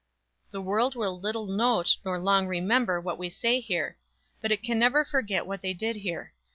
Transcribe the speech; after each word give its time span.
"The 0.49 0.61
world 0.63 0.95
will 0.95 1.19
little 1.19 1.45
note 1.45 1.97
nor 2.03 2.17
long 2.17 2.47
remember 2.47 2.99
what 2.99 3.19
we 3.19 3.29
say 3.29 3.59
here, 3.59 3.99
but 4.41 4.51
it 4.51 4.63
can 4.63 4.79
never 4.79 5.05
forget 5.05 5.45
what 5.45 5.61
they 5.61 5.73
did 5.75 5.97
here. 5.97 6.33